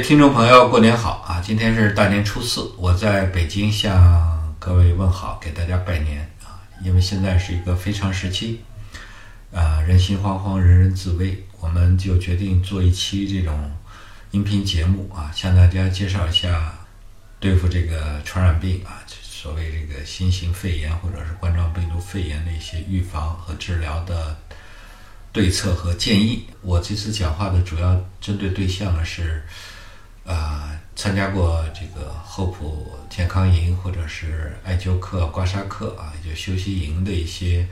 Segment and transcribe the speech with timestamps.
[0.00, 1.42] 听众朋友，过年好啊！
[1.44, 6.62] 今天是大年初四，我在北京向各位问好，给大家拜年啊！
[6.82, 8.62] 因为现在是一个非常时期，
[9.52, 13.70] 啊，人心惶惶，人人自危，我们就决定做一期这种
[14.30, 16.72] 音频节目啊，向大家介绍一下
[17.38, 24.36] 对付这个传染病啊，所谓这个新型肺炎或者是冠状病毒肺炎的一些预防和治疗的。
[25.34, 26.46] 对策和建议。
[26.60, 29.42] 我这次讲话的主要针对对象呢是，
[30.26, 37.66] 啊，参加过这个厚普健康营或者是艾灸课、刮痧课啊，也就休息营的一些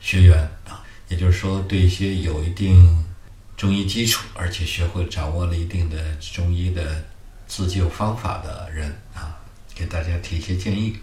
[0.00, 3.04] 学员啊，也就是说，对一些有一定
[3.56, 7.04] 中医基础，而且学会掌握了一定的中医的
[7.46, 9.36] 自救方法的人啊，
[9.74, 10.96] 给大家提一些建议。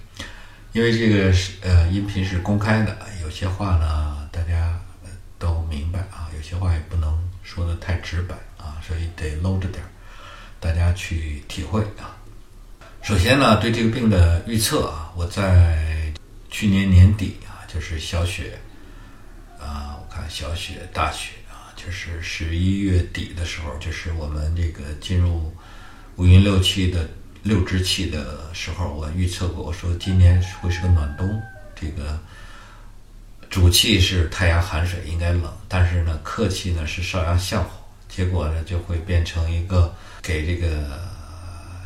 [0.72, 4.80] 因为这个是呃音频是公开的，有些话呢，大家。
[5.40, 9.90] 都明白啊，有些话也不能说的太直白啊，所以得搂着点儿，
[10.64, 12.16] 大家去体会啊。
[13.02, 16.14] 首先呢，对这个病的预测啊，我在
[16.50, 18.58] 去年年底啊，就是小雪
[19.60, 25.54] 啊，我看小雪、大雪啊，就是十一月底的时候，就是我们这个进入
[26.16, 27.10] 五运六气的
[27.44, 31.42] 六支气的时候，我预测过，我说今年会是个暖冬，
[31.76, 32.18] 这个。
[33.50, 37.70] 主气是太阳寒水，应该冷，但是呢，客气呢是少阳向火，
[38.10, 39.94] 结果呢就会变成一个
[40.24, 41.00] 给这个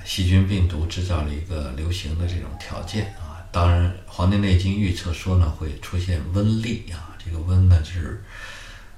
[0.06, 3.44] 细菌病毒制造了一个流行的这种条件啊。
[3.52, 8.24] 当然，《黄帝内经》预测说呢会出现瘟痢啊，这个瘟呢是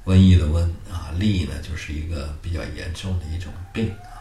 [0.06, 4.20] 瘟疫的瘟啊，痢呢就是一个比较严重的一种病啊。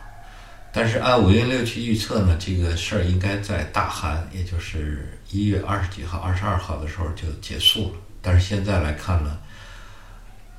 [0.71, 7.99] 但是按五运六气预测呢，这个事儿应该在大寒，也就是一月二十几号、二十二号的时候就结束了。
[8.21, 9.39] 但是现在来看呢，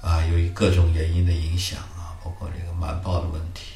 [0.01, 3.68] 啊，由于各种原因的影响啊，包括这个瞒报的问题、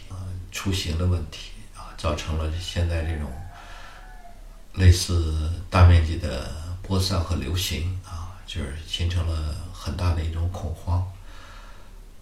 [0.53, 3.29] 出行的问题啊，造成了现在这种
[4.75, 6.49] 类似大面积的
[6.81, 11.05] 播散和流行啊，就是形成了很大的一种恐慌。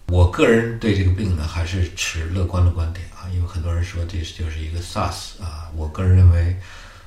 [0.08, 6.56] 我个人对这个病呢，还是持乐观的观点啊，因为很多人说这就是一个 SARS 啊，我个人认为。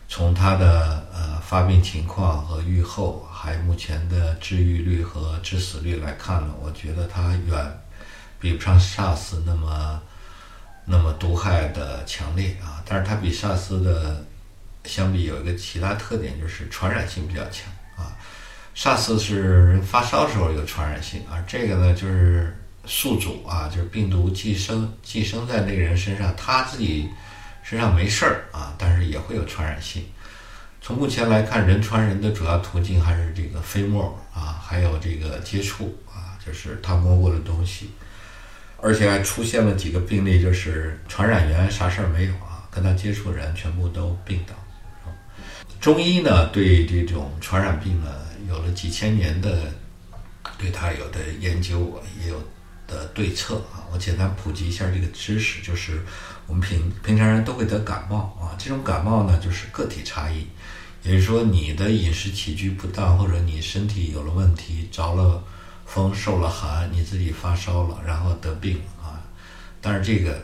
[0.07, 7.79] 从它的呃发病情况和预后，还目前的治愈率和致死率来看呢，我觉得它远
[8.39, 9.99] 比不上 SARS 那么
[10.85, 12.81] 那么毒害的强烈啊。
[12.85, 14.25] 但是它比 SARS 的
[14.85, 18.15] 相比有一个其他特点，就是传染性比较强啊。
[18.75, 27.09] SARS 是人发烧时候有传染性，而这个呢就是宿主啊，就是病毒寄生寄生在那个人身上，他自己。
[27.67, 30.05] 身上没事儿啊，但是也会有传染性。
[30.83, 37.89] 从目前来看，人传人的主要途径还是这个飞沫啊，还有这个接触啊，就是他摸过的东西。
[38.81, 44.53] 而且还出现了几个病例，就是传染源啥事儿没有啊，跟他接触人全部都病倒。
[45.79, 48.07] 中医呢，对这种传染病呢，
[48.47, 49.71] 有了几千年的
[50.57, 52.41] 对它有的研究，也有
[52.87, 53.85] 的对策啊。
[53.91, 56.01] 我简单普及一下这个知识，就是。
[56.47, 60.45] 我们平平常人都会得感冒啊，这种感冒呢就是个体差异，
[61.01, 65.43] 也就是说你的饮食起居不当，或者你身体有了问题，着了
[65.85, 69.21] 风受了寒，你自己发烧了，然后得病啊，
[69.79, 70.43] 但是这个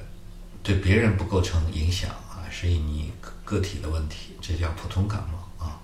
[0.63, 3.11] 对别人不构成影响啊，是你
[3.43, 5.79] 个体的问题，这叫普通感冒啊。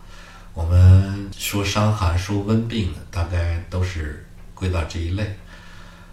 [0.54, 5.36] 我们说伤寒说温病大概都是归到这一类。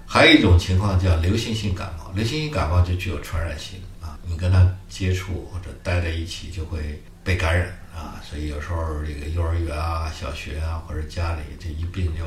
[0.06, 4.18] 还有一种情况叫流行性感冒，流行性感冒就具有传染性啊。
[4.26, 12.24] 你跟他接触或者待在一起就会被感染啊，所以有时候这个幼儿园啊、小学啊或者家里这一病就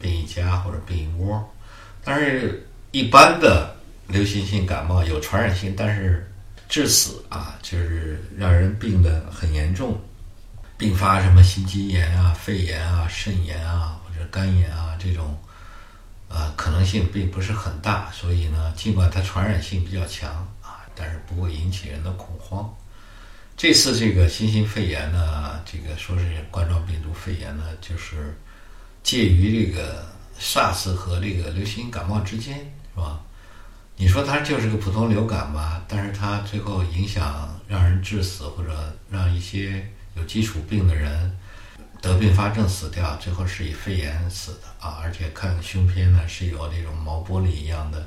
[0.00, 1.48] 病一家或者病一窝。
[2.04, 3.76] 但是，一般的
[4.06, 6.30] 流行性感冒有传染性，但是
[6.68, 10.00] 致死啊，就是让人病得很严重，
[10.76, 15.36] 并发什么心肌炎啊、肺炎啊、肾炎啊或者肝炎啊这种，
[16.28, 18.10] 呃，可能性并不是很大。
[18.10, 20.30] 所以呢，尽管它传染性比较强
[20.62, 20.76] 啊。
[21.00, 22.68] 但是不会引起人的恐慌。
[23.56, 28.36] 这次这个新型肺炎呢，这个说是冠状病毒肺炎呢，就是
[29.08, 30.04] 介于这个
[30.38, 32.58] SARS 和这个流行性感冒之间，
[32.94, 33.18] 是吧？
[33.96, 41.34] 你说它就是个普通流感吧，但是它最后影响让人致死，或者让一些有基础病的人
[42.02, 45.00] 得并发症死掉，最后是以肺炎死的啊！
[45.02, 48.06] 而且看胸片呢，是有那种毛玻璃一样的。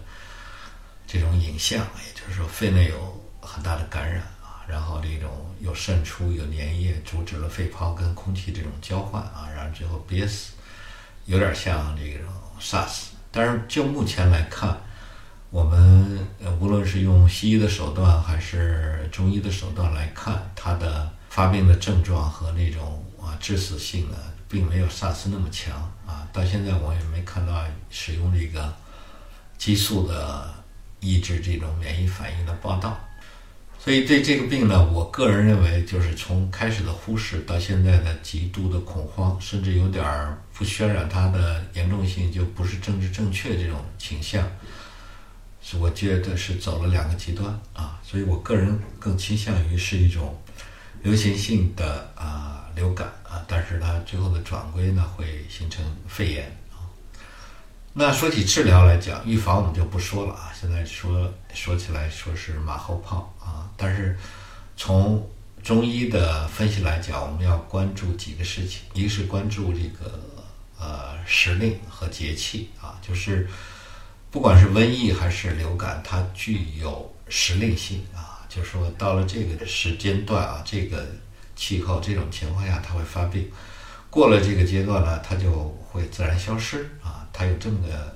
[1.07, 10.51] 这种影像，也就是说肺内有很大的感染啊，然后这种有渗出、有粘液，阻止了肺泡跟空气这种交换啊，然后最后憋死，
[11.25, 12.27] 有点像这种
[12.59, 13.07] SARS。
[13.31, 14.77] 但是就目前来看，
[15.50, 24.18] 我们呃无论是用西医的手段还是中医的手段来看，它的发病的症状和那种啊致死性呢，
[24.50, 26.27] 并没有 SARS 那么强啊。
[26.33, 28.73] 到现在我也没看到使用这个
[29.57, 30.53] 激素的
[31.00, 33.00] 抑制这种免疫反应的报道。
[33.83, 44.48] 所以对这个病呢，我个人认为，就是从开始的忽视到现在的极度的恐慌，甚至有点儿不渲染它的严重性，就不是政治正确这种倾向。
[45.63, 50.39] 是我觉得是走了两个极端啊，所以我个人更倾向于是一种
[51.01, 56.56] 流行性的啊流感啊，但是它最后的转归呢会形成肺炎。
[57.94, 64.18] 那说起治疗来讲，预防我们就不说了啊，现在说说起来说是马后炮啊，但是
[64.76, 65.30] 从
[65.62, 70.20] 中医的分析来讲，我们要关注几个事情，一个是关注这个
[70.80, 73.48] 呃时令和节气啊，就是。
[74.32, 81.06] 不管是瘟疫还是流感，它具有时令性啊，就是说到了这个时间段啊，这个
[81.54, 83.52] 气候这种情况下，它会发病。
[84.10, 85.52] 过了这个阶段呢，它就
[85.84, 86.90] 会自然消失。
[87.31, 88.16] 它有这么个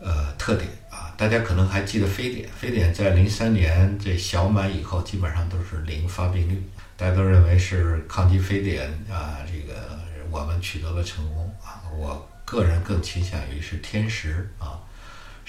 [0.00, 1.12] 呃特点啊。
[1.16, 6.62] 大家可能还记得非典，非典在零三年这小满以后，基本上都是零发病率，
[6.96, 9.98] 大家都认为是抗击非典啊，这个
[10.30, 11.82] 我们取得了成功啊。
[11.96, 14.78] 我个人更倾向于是天时啊。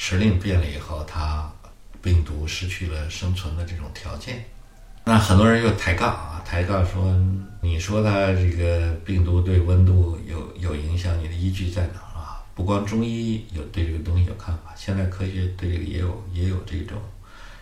[0.01, 1.51] 时令变了以后，它
[2.01, 4.45] 病毒失去了生存的这种条件。
[5.03, 7.13] 那很多人又抬杠啊，抬杠说
[7.61, 11.99] ：“你说它这个病毒对温度有有影响，你的依据在哪？”
[12.59, 17.01] 不光中医有对这个东西有看法，现代科学对这个也有也有这种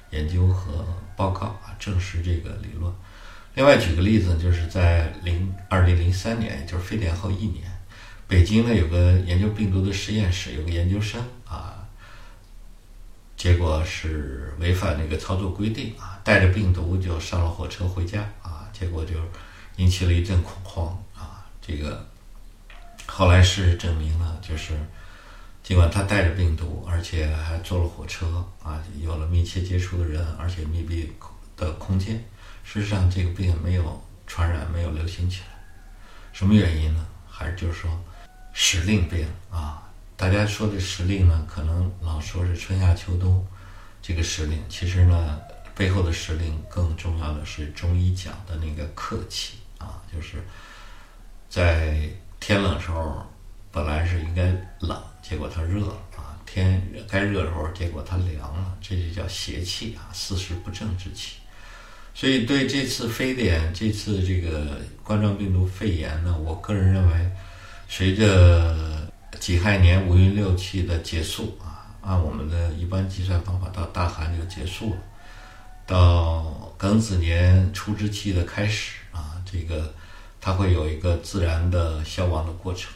[0.10, 0.84] 研究和
[1.16, 2.92] 报告啊，证实这个理论。
[3.54, 7.66] 另外举个例子，就是在零二零零三年，就是非典后一年，
[8.28, 11.88] 北京呢有个研究病毒的实验室，有个研究生啊。
[13.36, 19.14] 结果是违反那个操作规定啊，带着病毒就上了火车回家啊，结果就
[19.76, 21.46] 引起了一阵恐慌啊。
[21.62, 22.04] 这个
[23.08, 24.78] 后来事实证明了，就是
[25.64, 31.12] 尽管他带着病毒，而且还坐了火车啊，有了密切接触的人，而且密闭
[31.56, 32.24] 的空间，
[32.64, 35.48] 事实上这个病没有传染，没有流行起来。
[36.32, 37.06] 什么原因呢？
[37.28, 37.90] 还是就是说
[38.54, 39.84] 时令变啊。
[40.16, 43.46] 大家说的时令呢，可能老说是春夏秋冬
[44.02, 45.40] 这个时令，其实呢，
[45.76, 50.44] 背后的时令更重要的是中医讲的那个客气啊，就是
[51.50, 53.26] 在天冷时候
[53.72, 54.44] 本来是应该
[54.80, 61.38] 冷，结果它热了啊；天该热的时候，结果它凉了，这就叫邪气啊，四时不正之气。
[62.14, 67.30] 所以对这次非典，这次这个冠状病毒肺炎呢，我个人认为，
[67.88, 69.08] 随着
[69.40, 74.98] 己亥年五运六气的结束啊，按我们的一般计算方法，到大寒就结束了，
[75.86, 79.94] 到庚子年初之气的开始啊，这个
[80.48, 82.90] 它会有一个自然的消亡的过程。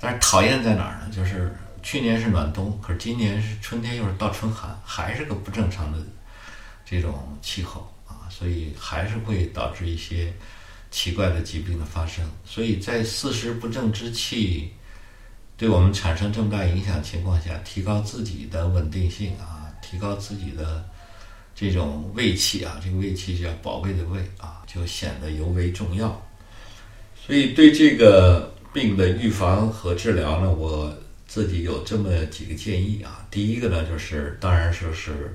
[0.00, 1.08] 但是讨厌在哪儿呢？
[1.14, 6.00] 就是去年是暖冬，可是今年是春天又是倒春寒，还是个不正常的
[6.84, 10.34] 这种气候啊，所以还是会导致一些
[10.90, 12.28] 奇怪的疾病的发生。
[12.44, 14.72] 所以在四时不正之气。
[15.56, 20.84] 对我们产生这么大影响情况下，提高自己的稳定性啊，提高自己的
[21.54, 26.20] 这种胃气啊，这个胃气叫宝贝的胃啊，就显得尤为重要。
[27.26, 30.94] 所以对这个病的预防和治疗呢，我
[31.26, 33.26] 自己有这么几个建议啊。
[33.30, 35.34] 第一个呢，就是当然说是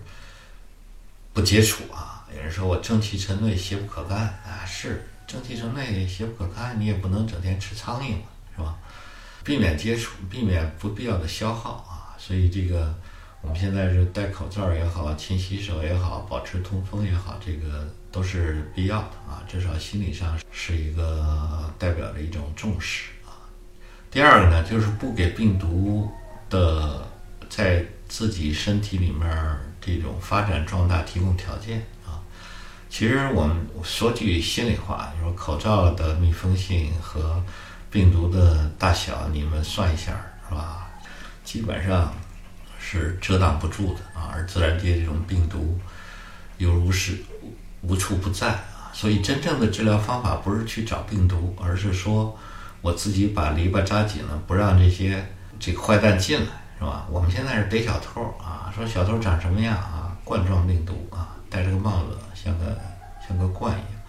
[1.33, 2.27] 不接触啊。
[2.35, 8.21] 有人说我正气沉内，邪不可干啊，是正气沉内，邪不可干，你也不能整天吃苍蝇嘛，
[8.55, 8.77] 是吧？
[9.43, 12.13] 避免接触，避免不必要的消耗啊！
[12.19, 12.93] 所以这个
[13.41, 19.43] 我们现在是戴口罩也好，勤洗手也好，保持通风也好，这个都是必要的啊！
[19.47, 23.45] 至少心理上是一个代表着一种重视啊。
[24.09, 26.09] 第二个呢，就是不给病毒
[26.49, 27.07] 的
[27.49, 32.21] 在自己身体里面这种发展壮大提供条件啊。
[32.89, 37.43] 其实我们说句心里话，你说口罩的密封性和
[37.91, 40.89] 病毒的大小，你们算一下，是吧？
[41.43, 42.11] 基本上
[42.79, 44.31] 是遮挡不住的啊。
[44.33, 45.79] 而自然界这种病毒
[46.57, 47.15] 犹如是
[47.81, 48.91] 无处不在啊。
[48.93, 52.37] 所以，真正的治疗方法不是去找病毒，而是说
[52.81, 55.25] 我自己把篱笆扎紧了，不让这些
[55.59, 56.45] 这个坏蛋进来，
[56.77, 57.05] 是吧？
[57.09, 60.15] 我们现在是逮小偷啊，说小偷长什么样啊？
[60.23, 62.77] 冠状病毒啊，戴着个帽子，像个
[63.27, 64.01] 像个冠一样。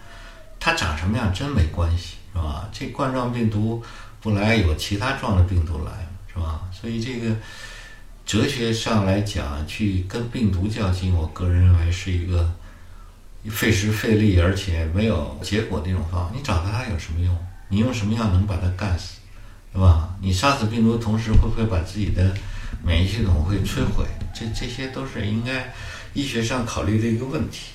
[0.59, 2.17] 它长什么样真没关系。
[2.33, 2.69] 是吧？
[2.71, 3.83] 这冠状病毒
[4.21, 5.91] 不来，有其他状的病毒来，
[6.31, 6.61] 是吧？
[6.71, 7.35] 所以这个
[8.25, 12.49] 哲学上来讲，去跟病毒较劲，我个人认为是一个
[13.49, 16.31] 费时费力而且没有结果的一种方法。
[16.35, 17.35] 你找它有什么用？
[17.69, 19.19] 你用什么药能把它干死，
[19.73, 20.15] 是吧？
[20.21, 22.33] 你杀死病毒的同时，会不会把自己的
[22.85, 24.05] 免疫系统会摧毁？
[24.33, 25.73] 这这些都是应该
[26.13, 27.71] 医学上考虑的一个问题。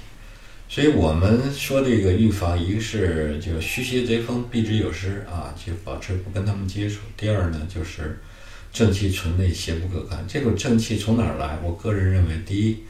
[0.68, 8.20] 所以我们说这个预防，一个是就虚邪贼风避之有失啊，就保持不跟他们接触；第二呢，就是
[8.73, 10.25] 正气存内，邪不可干。
[10.26, 11.56] 这种正气从哪儿来？
[11.62, 12.85] 我个人认为，第一，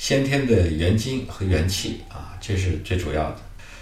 [0.00, 3.36] 先天的元精和元气啊，这是最主要的。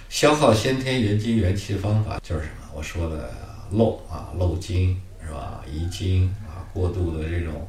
[0.08, 2.72] 消耗先天元精元气的方法就是什么？
[2.74, 3.32] 我说的
[3.70, 5.62] 漏啊，漏精是吧？
[5.72, 7.64] 遗精啊，过度的这种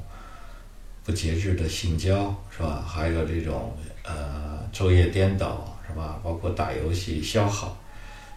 [1.03, 2.83] 不节制的性交是吧？
[2.87, 5.77] 还有这种呃昼夜颠倒。
[5.87, 6.19] 是吧？
[6.23, 7.77] 包括打游戏消耗，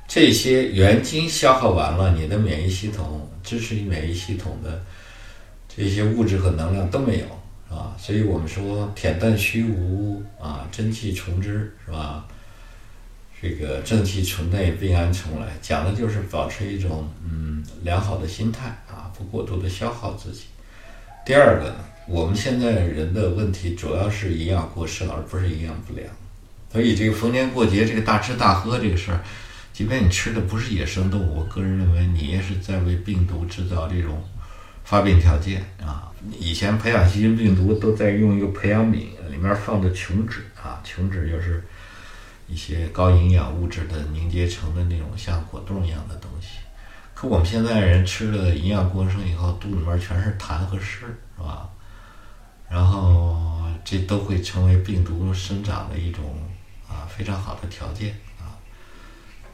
[0.09, 4.83] 这些元精消耗完了，你的免疫系统支持你免疫系统的
[5.75, 7.27] 这些物质和能量都没有，
[7.73, 7.97] 啊？
[7.99, 12.27] 所以我们说恬淡虚无啊，真气从之，是吧？
[13.41, 20.43] 这个正气存内，病安从来，讲的就是保持一种嗯良好的心态啊，不过度的消耗自己。
[21.27, 21.75] 第二个呢，
[22.07, 26.07] 我们现在人的问题主要是营养过剩，而不是营养不良。
[26.71, 29.21] 所以这个逢年过节，这个大吃大喝这个事儿，
[29.73, 34.23] 即便你吃的不是野生动物，我个人认为你也是在为病毒制造这种
[34.85, 36.12] 发病条件啊。
[36.31, 41.63] 以前培养细菌病毒都在用一个培养皿，里面放的琼脂啊，琼脂就是
[42.49, 46.59] 一些高营养物质的凝结成的那种像果冻一样的东西。
[47.15, 51.69] 可我们现在人吃了营养过剩以后，肚里面全是痰和湿，是吧？
[52.69, 56.25] 然后这都会成为病毒生长的一种
[56.89, 57.07] 啊。
[57.09, 58.57] 非常好的条件啊！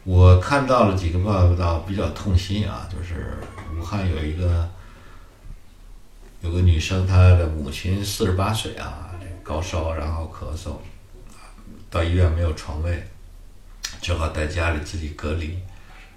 [0.05, 3.37] 我看到了几个报道，比较痛心啊，就是
[3.77, 4.69] 武汉有一个
[6.41, 9.11] 有个女生，她的母亲四十八岁啊，
[9.43, 10.77] 高烧，然后咳嗽，
[11.91, 13.03] 到医院没有床位，
[14.01, 15.59] 只好在家里自己隔离，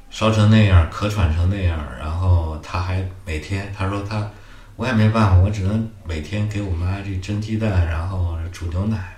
[0.10, 4.30] 烧成那样，咳喘成那样，然后她还每天，她说她，
[4.75, 9.16] 我也没办法，我只能每天给我妈这蒸鸡蛋，然后煮牛奶。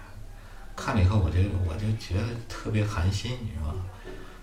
[0.76, 3.76] 看了以后，我就我就觉得特别寒心，你知道吧？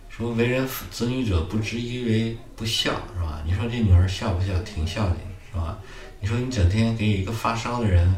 [0.09, 3.43] 说为人子女者不知一为不孝，是吧？
[3.47, 4.53] 你说这女儿孝不孝？
[4.63, 5.17] 挺孝敬，
[5.51, 5.79] 是吧？
[6.21, 8.15] 你说你整天给一个发烧的人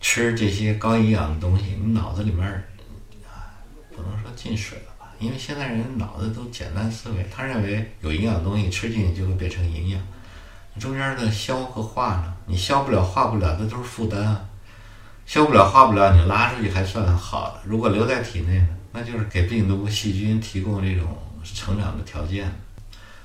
[0.00, 2.44] 吃这些高营养的东西，你脑子里面
[3.24, 3.54] 啊，
[3.94, 5.06] 不能说进水了吧？
[5.18, 10.00] 因为现在人脑子都简单思维，他认为有营养的东西吃进去就会变成营养，
[10.78, 12.34] 中间的消和化呢？
[12.46, 14.44] 你消不了、化不了，那都是负担啊。
[15.24, 17.60] 消不了、化不了，你拉出去还算好的。
[17.64, 22.52] 如果留在体内呢，那就是给病毒、细菌提供这种成长的条件。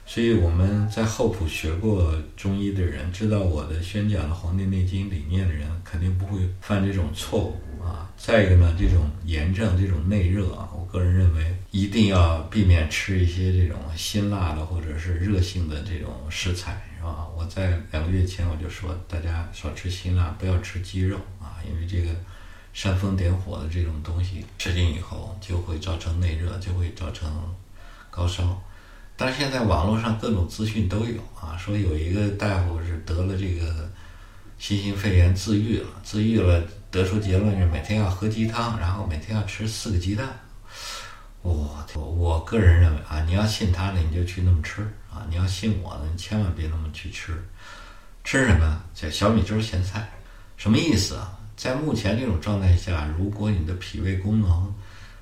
[0.10, 8.12] 所以我们在厚朴学过中医的人，知道我的宣讲的《黄帝内经》理念的人，肯定不会犯这种错误啊。
[8.18, 17.28] 再一个呢，这种炎症、这种内热啊，我个人认为一定要避免吃一些这种辛辣的或者是热性的这种食材，是吧？
[17.38, 21.62] 我在两个月前我就说，大家少吃辛辣，不要吃鸡肉啊。
[21.70, 22.10] 因为这个
[22.74, 27.30] 煽风点火的这种东西吃进以后，就会造成内热，就会造成
[28.10, 28.60] 高烧。
[29.20, 33.90] 但是现在网络上各种资讯都有啊，说有一个大夫是得了这个
[34.58, 40.26] 新型肺炎自愈了，自愈了得出结论是每天要喝鸡汤，然后每天要吃四个鸡蛋。
[41.42, 47.34] 我我个人认为啊，你要信他的你就去那么吃啊，你要信我的你千万别那么去吃。
[48.24, 48.82] 吃什么？
[48.94, 50.10] 叫小米粥咸菜，
[50.56, 51.38] 什么意思啊？
[51.58, 54.74] 在目前这种状态下，如果你的脾胃功能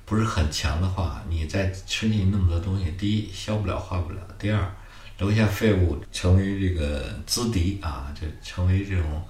[0.08, 4.74] 不是很强的话，你再吃进那么多东西，第一消不了化不了，第二
[5.18, 9.22] 留下废物成为这个资敌啊，就成为这种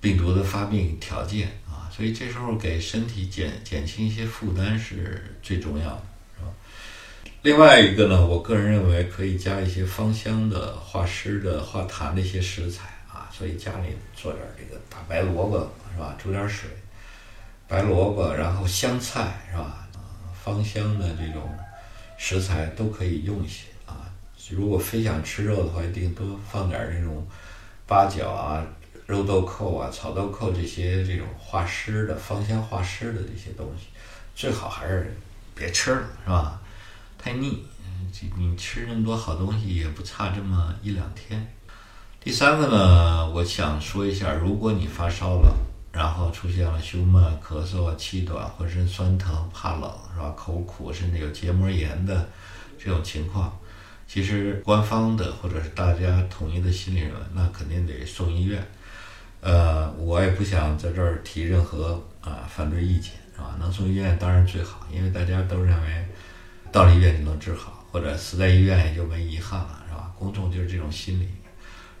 [0.00, 6.02] 病毒的发病条件啊，所以这时候给身体减减轻一些负担是最重要的，
[6.38, 6.52] 是吧？
[7.42, 15.72] 另外一个呢，我个人认为可以加一些芳香的、化湿的、化痰的一些食材啊，所以家里做点这个大白萝卜。
[15.94, 16.16] 是吧？
[16.18, 16.70] 煮点水，
[17.72, 19.88] 白萝卜，然后香菜，是吧？
[20.34, 21.48] 芳香的这种
[22.18, 24.12] 食材都可以用一些啊。
[24.50, 27.26] 如果非想吃肉的话，一定多放点这种
[27.86, 28.62] 八角啊、
[29.06, 33.86] 肉豆蔻啊、草豆蔻这些这种化湿的、芳香化湿的这些东西。
[34.34, 35.16] 最好还是
[35.54, 36.60] 别吃了，是吧？
[37.16, 37.64] 太腻。
[38.36, 41.50] 你吃那么多好东西，也不差这么一两天。
[42.20, 45.56] 第三个呢，我想说一下，如果你发烧了。
[45.92, 50.34] 然后出现了胸闷、咳嗽、气短、浑身酸疼、怕冷，是吧？
[50.36, 52.26] 口苦，甚至有结膜炎的
[52.78, 53.56] 这种情况，
[54.08, 58.66] 其实官方的或者是大家统一的心理认为，那肯定得送医院。
[59.42, 63.54] 呃，我也不想在这儿提任何啊反对意见，是吧？
[63.58, 66.06] 能送医院当然最好，因为大家都认为
[66.70, 70.10] 到了医院就能治好，或者死在医院也就没遗憾了，是吧？
[70.18, 71.28] 公众就是这种心理。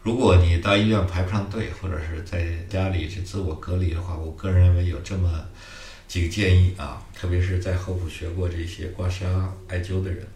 [0.02, 5.44] 如果你到医院排不上队，或者是在家里去自我隔离的话，我个人认为有这么
[6.08, 9.24] 几个建议啊，特别是在后补学过这些刮痧、
[9.68, 10.26] 艾灸的人。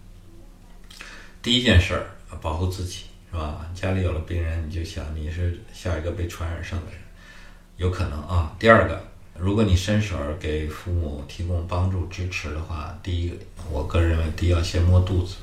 [1.42, 2.06] 第一件事儿，
[2.40, 3.04] 保护自己。
[3.28, 3.68] 是吧？
[3.74, 7.00] 家里有了病人，你就想你是下一个被传染上的人，
[7.76, 8.54] 有可能啊。
[8.56, 9.02] 第二个，
[9.36, 13.36] 如果你伸手给父母提供帮助支持的话，第一个，
[13.68, 15.34] 我个人认为，第一要先摸肚子。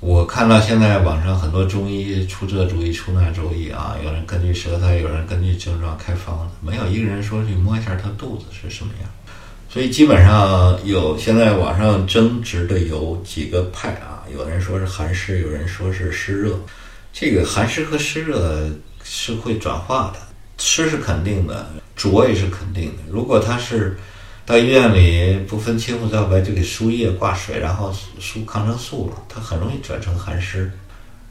[0.00, 9.10] 我看到现在网上很多中医出这主意出那主意啊，有人根据舌苔，有人根据症状开方子，没有一个人说去摸一下他肚子是什么样。
[9.70, 16.58] 所以基本上有现在网上争执的有几个派啊，有人说是寒湿，有人说是湿热。
[17.12, 18.68] 这个寒湿和湿热
[19.02, 20.20] 是会转化的，
[20.58, 23.02] 湿是肯定的，浊也是肯定的。
[23.10, 23.96] 如果他是
[24.46, 30.70] 到医院里不分青红皂白就给输液挂水，然后输抗生素了，它很容易转成寒湿。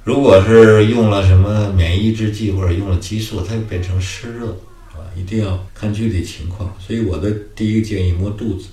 [0.04, 4.48] 如果是用了什么免疫抑制剂或者用了激素，它就变成湿热，
[4.94, 5.06] 啊？
[5.16, 6.76] 一定要看具体情况。
[6.80, 8.68] 所以我的第一个建议摸肚子，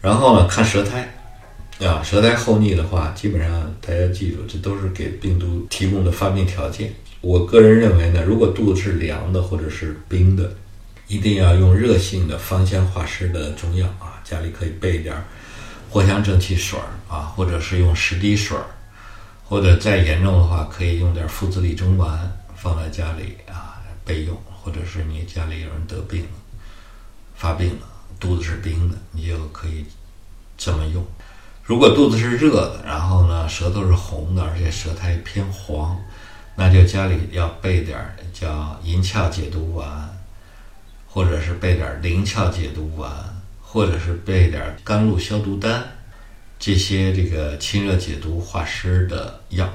[0.00, 1.12] 然后呢看舌苔。
[1.80, 6.94] 啊，舌苔厚腻的话，基本上大家记住，这都是给病毒提供的发病条件。
[7.22, 10.54] 我个人认为呢，如果肚子是凉的或者是冰的，
[11.12, 15.14] 一定要用热性的芳香化湿的中药啊，家里可以备一点
[15.90, 18.64] 藿香正气水儿啊，或者是用十滴水儿，
[19.44, 23.76] 或者再严重的话，可以用点附子理中丸放在家里啊
[24.06, 26.26] 备用，或者是你家里有人得病、
[27.34, 27.86] 发病了，
[28.18, 29.84] 肚子是冰的，你就可以
[30.56, 31.04] 这么用。
[31.62, 35.94] 如果肚子是热的，然后呢，舌头是红的，而且舌苔偏黄，
[36.56, 38.00] 那就家里要备点
[38.32, 40.11] 叫银翘解毒丸，
[41.12, 43.12] 或者是备点灵窍解毒丸，
[43.60, 45.82] 或者是备点甘露消毒丹，
[46.58, 49.68] 这些这个清热解毒化湿的药。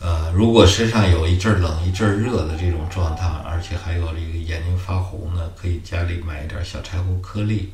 [0.00, 7.72] 呃，如果身上有一阵冷一阵热的这种状态，而且还有这个眼睛发红呢，可以家里买一点小柴胡颗粒。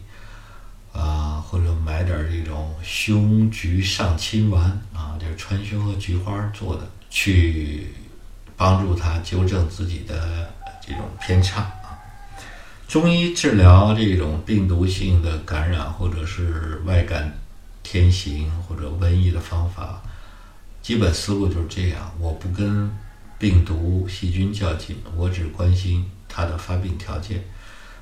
[0.93, 7.95] 啊，或者买点这种胸菊上清丸啊，就是川芎和菊花做的，去
[8.57, 10.51] 帮助他纠正自己的
[10.85, 11.73] 这种偏差。
[12.91, 17.33] 中医治疗这种病毒性的感染，或者是外感
[17.85, 20.03] 天行或者瘟疫的方法，
[20.83, 22.91] 基本思路就是这样：我不跟
[23.39, 27.45] 病毒细菌较劲，我只关心它的发病条件，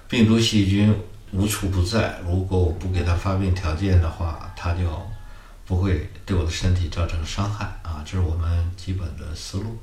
[0.08, 0.96] 病毒细菌。
[1.32, 2.18] 无处不在。
[2.24, 5.06] 如果我不给它发病条件的话，它就
[5.66, 8.02] 不会对我的身体造成伤害啊！
[8.02, 9.76] 这是我们基本的思路。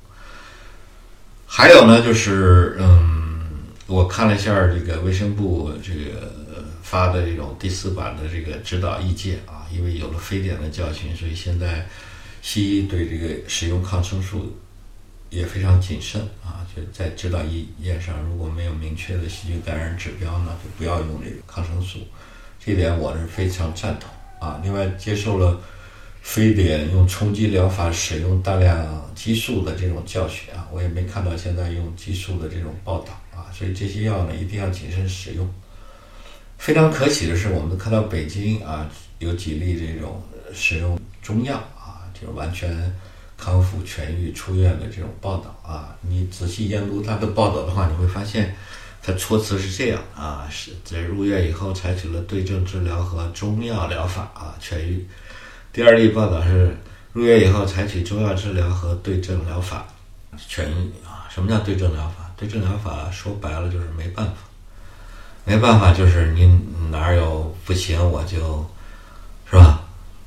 [1.45, 3.04] 还有呢，就是嗯，
[3.87, 6.33] 我看了一下这个卫生部这个
[6.81, 11.87] 发的这种第四版的这个指导意见啊，因为有了非典的教训，所以现在
[12.41, 14.55] 西医对这个使用抗生素。
[15.31, 21.99] 也非常谨慎啊，就在指导意见上，如果没有明确的细菌感染指标呢，就不要用这个抗生素。
[22.63, 24.61] 这点我是非常赞同啊。
[24.63, 25.59] 另外，接受了
[26.21, 33.51] 非典用冲击疗法使用大量激素的这种教训啊，我也没看到现在用激素的这种报道啊。
[33.53, 35.47] 所以这些药呢，一定要谨慎使用。
[36.57, 40.21] 非常可喜的是，我们看到北京啊有几例这种
[40.53, 42.93] 使用中药啊，就是完全。
[43.37, 48.55] 康复痊愈出院的这种报道啊，你仔细研读他的报道的话，你会发现，
[49.03, 55.05] 他措辞是这样啊：是在入院以后采取了对症治疗和中药疗法啊痊愈。
[55.73, 56.73] 第二例报道是
[57.11, 59.85] 入院以后采取中药治疗和对症疗法
[60.49, 61.27] 痊愈啊。
[61.29, 62.24] 什么叫对症疗法？
[62.37, 64.33] 对症疗法说白了就是没办法，
[65.45, 66.45] 没办法就是你
[66.89, 68.67] 哪儿有不行，我就
[69.49, 69.81] 是吧，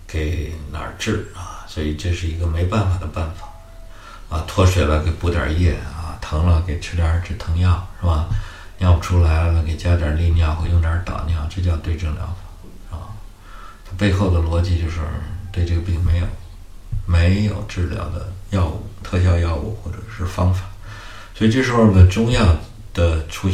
[0.07, 1.65] 给哪儿治啊。
[1.67, 8.27] 所以这是一个没办法的办法，啊，脱水了给补点液啊，疼了给吃点止疼药，是吧？
[8.79, 13.11] 尿不出来了给加点利尿或用点导尿，这叫对症疗法，啊，
[13.85, 15.01] 它背后的逻辑就是
[15.53, 16.27] 对这个病没有
[17.07, 20.65] 没有治疗的药物、特效药物或者是方法，
[21.39, 22.59] 所以这时候呢，中药
[22.93, 23.49] 的出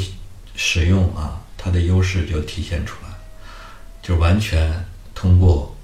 [0.56, 3.10] 使用啊，它的优势就体现出来，
[4.02, 5.76] 就完全通过。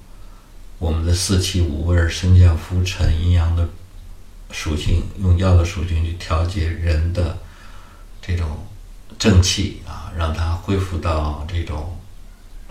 [0.79, 3.69] 我们的四气五味升降浮沉阴阳的
[4.49, 7.37] 属性，用药的属性去调节人的
[8.19, 8.65] 这种
[9.19, 11.95] 正气啊，让它恢复到这种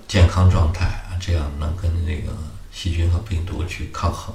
[0.08, 2.32] 健康状态啊，这样能跟那个
[2.72, 4.34] 细菌和病毒去抗衡。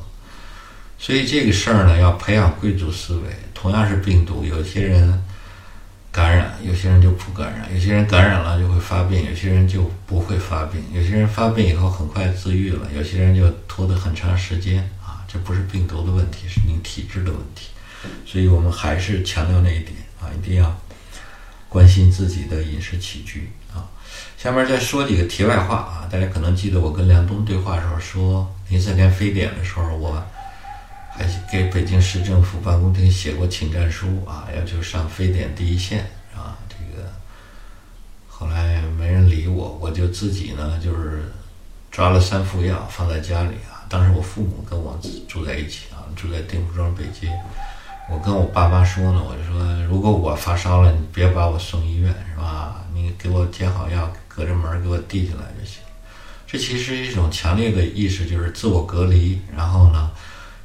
[1.06, 3.30] 所以这个事儿呢，要培养贵族思维。
[3.54, 5.24] 同样是病毒，有些人
[6.12, 17.68] 感染，有些人就不感染，有些人感染了就会发病，有些人就不会发病，有些人发病以后很快自愈了，有些人就拖得很长时间啊，这不是病毒的问题，是您体质的问题。
[18.26, 20.76] 所以我们还是强调那一点啊，一定要
[21.70, 23.86] 关心自己的饮食起居啊。
[24.39, 30.20] 下面再说几个题外话啊，大家可能记得我跟梁冬对话的时候说，零三年非典的时候，我
[31.17, 36.01] 还给北京市政府办公厅写过请战书啊，要求上非典第一线
[36.36, 36.58] 啊。
[36.67, 37.08] 这个
[38.28, 41.32] 后来没人理我，我就自己呢就是
[41.89, 43.88] 抓了三副药放在家里啊。
[43.88, 47.32] 当时我父母跟我住在一起啊，住在丁福庄北街。
[48.10, 52.84] 我跟我爸妈说呢，我就说，如果我发烧了，你别把我送医院，是吧？
[52.93, 55.80] 你给我煎好药，隔着门给我递进来就行。
[56.45, 60.12] 这其实一种强烈的意识，就是自我隔离，然后呢，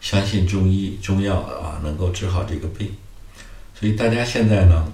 [0.00, 2.90] 相信中医中药啊能够治好这个病。
[3.74, 4.92] 所以大家现在呢，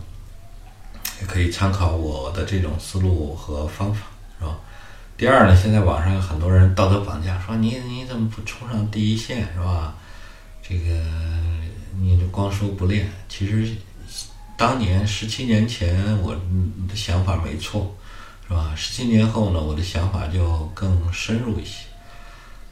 [1.20, 4.00] 也可以参考我的这种思路和方法，
[4.38, 4.58] 是吧？
[5.16, 9.94] 第二呢，现在网上有很多人道德绑架，说你你怎么不冲上第一线，是吧？
[10.62, 11.02] 这个。
[11.98, 13.74] 你就光说不练，其实
[14.54, 16.34] 当年十七年前我
[16.86, 17.96] 的想法没错，
[18.46, 18.74] 是吧？
[18.76, 21.86] 十七年后呢，我的想法就更深入一些。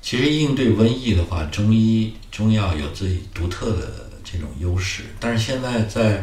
[0.04, 6.22] 其实应对瘟疫的话，中医中药有自己独特的这种优势，但是现在在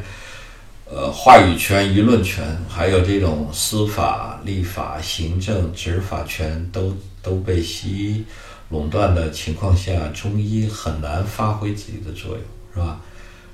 [0.86, 8.24] 呃话语权、舆论权，还有这种司法、立法、行政、执法权都都被西医
[8.70, 12.42] 垄断的情况下，中医很难发挥自己的作用。
[12.76, 13.02] 是吧？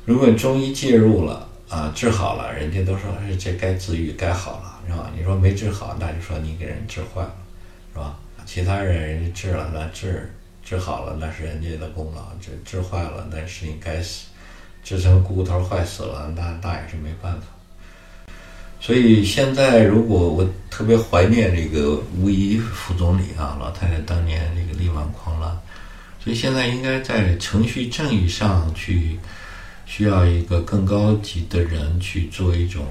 [0.03, 3.03] 如果中医介入了啊，治好了，人家都说
[3.39, 5.09] 这该自愈，该好了，是吧？
[5.17, 7.33] 你说没治好，那就说你给人治坏了，
[7.93, 8.19] 是吧？
[8.47, 10.33] 其他人人家治了，那治
[10.63, 14.27] 治好了，那是人家的功劳；治治坏了，那是你该死，
[14.86, 17.47] 治成骨头坏死了，那那也是没办法。
[18.79, 25.51] 所以现在，如果我特别怀念这个吴仪副总理啊，老太太当年这个力挽狂澜。
[26.23, 29.19] 所以现在应该在程序正义上去，
[29.86, 32.86] 需要一个更高级的人去做一种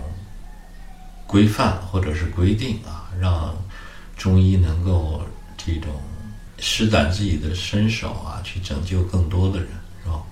[1.27, 3.57] 规范或者是规定啊，让
[4.16, 5.23] 中医能够
[5.66, 5.90] 这种
[6.59, 9.68] 施展自己的身手啊，去拯救更多的人，
[10.05, 10.22] 是吧？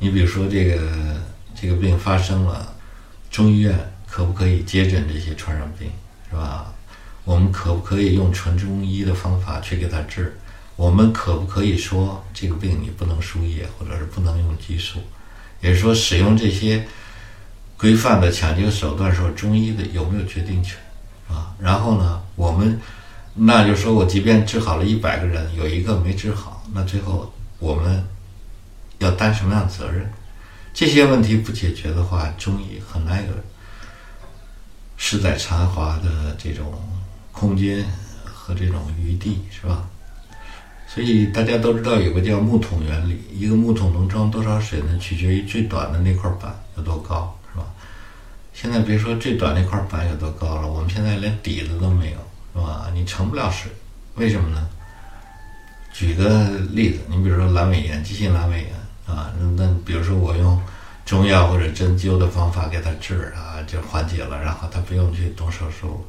[0.00, 1.20] 你比如说这个
[1.54, 2.74] 这个病发生了，
[3.30, 5.88] 中医院可不可以接诊这些传染病，
[6.28, 6.72] 是吧？
[7.24, 10.36] 我们可不可以用纯中医的方法去给他治？
[10.76, 14.98] 我们可不可以说这个病你不能输液，或者是不能用激素？
[15.60, 16.86] 也就是说，使用这些
[17.76, 20.78] 规范的抢救手段时候，中医的有没有决定权
[21.28, 21.54] 啊？
[21.60, 22.80] 然后呢，我们
[23.34, 28.04] 那就说我即便治好了一百个人，有一个没治好，那最后我们
[28.98, 30.10] 要担什么样的责任？
[30.74, 33.32] 这些问题不解决的话，中医很难有
[34.96, 36.72] 施展才华的这种
[37.32, 37.84] 空间
[38.24, 39.88] 和这种余地，是吧？
[40.86, 44.98] 所以大家都知道有个叫木桶原理，一个木桶能装多少水呢？
[44.98, 47.64] 取决于最短的那块板有多高，是吧？
[48.52, 52.18] 现在别说最短那块板有多高了，我们现在连底子都没有，
[52.54, 52.90] 是吧？
[52.94, 53.70] 你盛不了水，
[54.14, 54.68] 为什么呢？
[55.92, 58.72] 举个例子，你比如说阑尾炎，急性阑尾炎
[59.06, 60.60] 啊，那比如说我用
[61.04, 66.06] 中药或者针灸的方法给他治啊，就缓解了，然后他不用去动手术，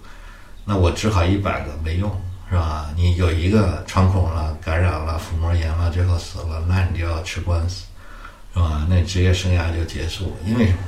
[0.66, 2.12] 那我治好一百个没用。
[2.50, 2.90] 是吧？
[2.98, 7.86] 你有一个穿孔了、感染了、腹膜炎了，最后死了，那你就要吃官司，
[8.54, 8.86] 是吧？
[8.90, 10.36] 那职业生涯就结束。
[10.46, 10.80] 因为什么？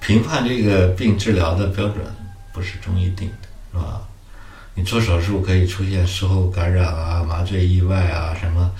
[0.00, 2.06] 评判这个病治疗的标准
[2.54, 4.00] 不是中医定的，是吧？
[4.78, 8.70] 你做手术可以出现术后感染啊、麻醉意外啊、什么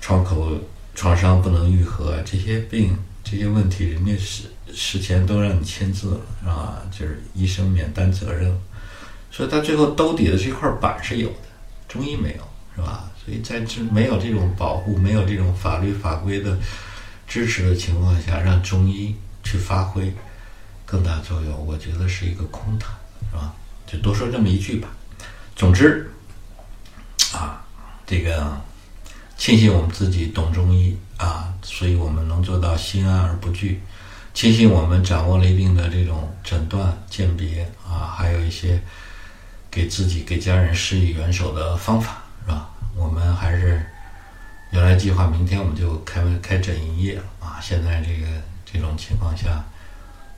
[0.00, 0.56] 创口
[0.94, 6.82] 创伤不能愈合这些病、这些问题，人家事事前都让你签字了，是吧？
[6.90, 8.58] 就是医生免担责任。
[9.30, 11.36] 所以，他最后兜底的这块板是有的，
[11.86, 13.10] 中医没有，是吧？
[13.22, 16.56] 所以在这没有这种保护、没有这种法律法规的
[17.26, 19.14] 支持的情况下，让中医
[19.44, 20.10] 去发挥
[20.86, 22.90] 更大作用，我觉得是一个空谈，
[23.30, 23.52] 是吧？
[23.86, 24.88] 就多说这么一句吧。
[25.58, 26.10] 总之，
[27.34, 27.60] 啊，
[28.06, 28.58] 这个
[29.36, 33.82] 庆幸我们自己懂中医啊，所以我们能做到心安而不惧。
[34.32, 38.80] 庆幸我们掌握了一定的这种诊断鉴别啊，还有一些。
[39.70, 42.70] 给自己、给家人施以援手的方法是吧？
[42.96, 43.84] 我们还是
[44.70, 47.60] 原来计划明天我们就开开诊营业啊！
[47.60, 48.26] 现在这个
[48.64, 49.62] 这种情况下，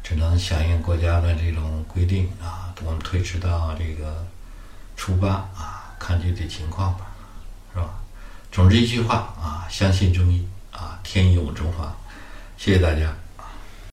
[0.03, 4.27] 只能响应国家的这种规定啊，我们推迟到这个
[5.01, 7.07] 初八啊，看具体情况吧，
[7.73, 7.89] 是吧？
[8.53, 11.91] 总之一句话啊，相信中医啊，天佑中华，
[12.59, 13.11] 谢谢大家。